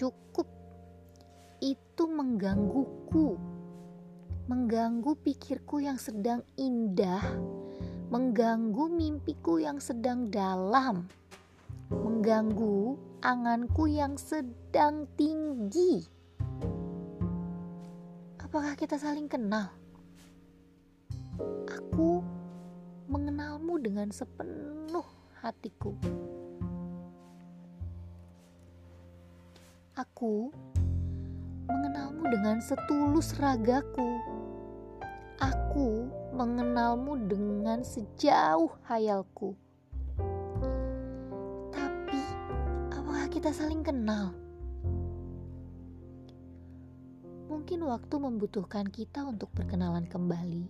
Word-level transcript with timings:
cukup. 0.00 0.48
Itu 1.60 2.08
menggangguku, 2.08 3.36
mengganggu 4.48 5.12
pikirku 5.20 5.84
yang 5.84 6.00
sedang 6.00 6.40
indah, 6.56 7.20
mengganggu 8.08 8.88
mimpiku 8.88 9.60
yang 9.60 9.76
sedang 9.76 10.32
dalam, 10.32 11.04
mengganggu 11.92 12.96
anganku 13.20 13.92
yang 13.92 14.16
sedang 14.16 15.04
tinggi. 15.20 16.08
Apakah 18.40 18.72
kita 18.80 18.96
saling 18.96 19.28
kenal? 19.28 19.68
Aku 21.68 22.24
mengenalmu 23.04 23.76
dengan 23.76 24.08
sepenuh 24.08 25.04
hatiku. 25.44 25.92
Aku 30.00 30.48
mengenalmu 31.68 32.24
dengan 32.32 32.56
setulus 32.64 33.36
ragaku. 33.36 34.16
Aku 35.36 36.08
mengenalmu 36.32 37.28
dengan 37.28 37.84
sejauh 37.84 38.72
hayalku. 38.88 39.52
Tapi, 41.68 42.22
apakah 42.96 43.28
kita 43.28 43.52
saling 43.52 43.84
kenal? 43.84 44.32
Mungkin 47.52 47.84
waktu 47.84 48.16
membutuhkan 48.16 48.88
kita 48.88 49.20
untuk 49.28 49.52
berkenalan 49.52 50.08
kembali. 50.08 50.64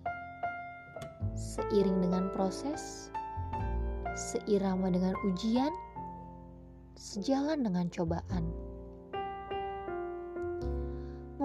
Seiring 1.39 2.03
dengan 2.03 2.35
proses, 2.35 3.15
seirama 4.19 4.91
dengan 4.91 5.15
ujian, 5.23 5.71
sejalan 6.99 7.63
dengan 7.63 7.87
cobaan. 7.95 8.70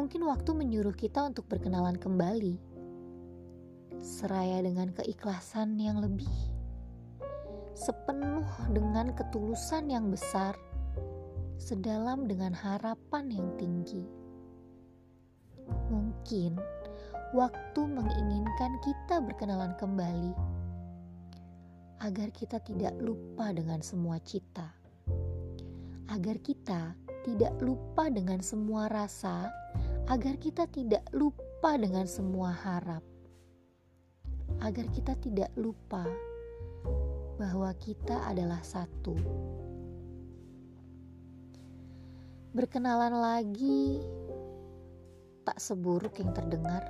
Mungkin 0.05 0.21
waktu 0.29 0.53
menyuruh 0.53 0.93
kita 0.93 1.25
untuk 1.25 1.49
berkenalan 1.49 1.97
kembali, 1.97 2.61
seraya 4.05 4.61
dengan 4.61 4.93
keikhlasan 4.93 5.81
yang 5.81 5.97
lebih, 5.97 6.29
sepenuh 7.73 8.45
dengan 8.69 9.17
ketulusan 9.17 9.89
yang 9.89 10.13
besar, 10.13 10.53
sedalam 11.57 12.29
dengan 12.29 12.53
harapan 12.53 13.33
yang 13.33 13.49
tinggi. 13.57 14.05
Mungkin 15.89 16.53
waktu 17.33 17.81
menginginkan 17.81 18.77
kita 18.85 19.25
berkenalan 19.25 19.73
kembali, 19.73 20.37
agar 22.05 22.29
kita 22.29 22.61
tidak 22.61 22.93
lupa 23.01 23.49
dengan 23.57 23.81
semua 23.81 24.21
cita, 24.21 24.69
agar 26.13 26.37
kita 26.45 26.93
tidak 27.25 27.57
lupa 27.57 28.05
dengan 28.13 28.45
semua 28.45 28.85
rasa 28.85 29.49
agar 30.05 30.37
kita 30.37 30.69
tidak 30.69 31.01
lupa 31.17 31.81
dengan 31.81 32.05
semua 32.05 32.53
harap, 32.53 33.01
agar 34.61 34.85
kita 34.93 35.17
tidak 35.17 35.49
lupa 35.57 36.05
bahwa 37.41 37.73
kita 37.81 38.13
adalah 38.29 38.61
satu. 38.61 39.17
Berkenalan 42.53 43.17
lagi 43.17 43.99
tak 45.41 45.57
seburuk 45.57 46.21
yang 46.21 46.31
terdengar. 46.31 46.85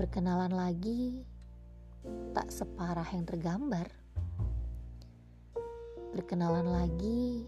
Berkenalan 0.00 0.50
lagi 0.50 1.22
tak 2.32 2.48
separah 2.48 3.06
yang 3.12 3.28
tergambar. 3.28 3.86
Berkenalan 6.16 6.72
lagi 6.72 7.44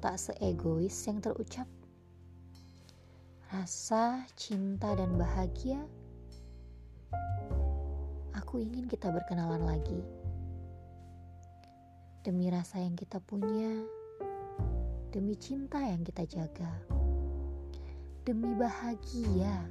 tak 0.00 0.16
seegois 0.16 0.94
yang 1.04 1.20
terucap 1.20 1.68
rasa, 3.54 4.26
cinta, 4.34 4.90
dan 4.98 5.14
bahagia, 5.14 5.78
aku 8.34 8.58
ingin 8.58 8.90
kita 8.90 9.06
berkenalan 9.14 9.62
lagi. 9.62 10.02
Demi 12.26 12.50
rasa 12.50 12.82
yang 12.82 12.98
kita 12.98 13.22
punya, 13.22 13.86
demi 15.14 15.38
cinta 15.38 15.78
yang 15.78 16.02
kita 16.02 16.26
jaga, 16.26 16.74
demi 18.26 18.50
bahagia 18.58 19.62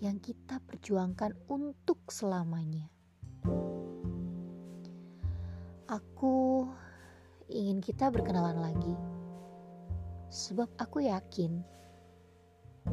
yang 0.00 0.16
kita 0.16 0.56
perjuangkan 0.64 1.36
untuk 1.52 2.00
selamanya. 2.08 2.88
Aku 5.84 6.64
ingin 7.52 7.84
kita 7.84 8.08
berkenalan 8.08 8.56
lagi, 8.56 8.96
sebab 10.32 10.72
aku 10.80 11.04
yakin 11.04 11.60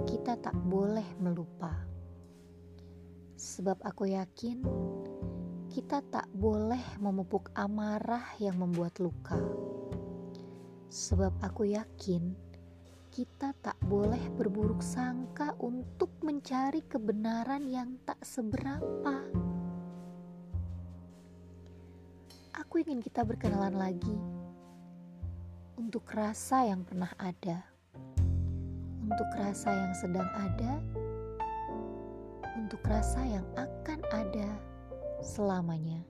kita 0.01 0.33
tak 0.41 0.57
boleh 0.57 1.05
melupa. 1.21 1.69
Sebab 3.37 3.77
aku 3.85 4.09
yakin 4.09 4.65
kita 5.69 6.01
tak 6.09 6.25
boleh 6.33 6.81
memupuk 6.97 7.53
amarah 7.53 8.33
yang 8.41 8.57
membuat 8.57 8.97
luka. 8.97 9.37
Sebab 10.89 11.37
aku 11.45 11.69
yakin 11.69 12.33
kita 13.13 13.53
tak 13.61 13.77
boleh 13.85 14.21
berburuk 14.33 14.81
sangka 14.81 15.53
untuk 15.61 16.09
mencari 16.25 16.81
kebenaran 16.89 17.69
yang 17.69 18.01
tak 18.01 18.17
seberapa. 18.25 19.21
Aku 22.57 22.81
ingin 22.81 23.01
kita 23.01 23.21
berkenalan 23.21 23.77
lagi 23.77 24.17
untuk 25.77 26.05
rasa 26.09 26.65
yang 26.65 26.81
pernah 26.81 27.13
ada 27.17 27.72
untuk 29.13 29.29
rasa 29.37 29.69
yang 29.69 29.93
sedang 29.93 30.25
ada, 30.33 30.81
untuk 32.57 32.81
rasa 32.81 33.21
yang 33.21 33.45
akan 33.53 34.01
ada 34.09 34.49
selamanya. 35.21 36.01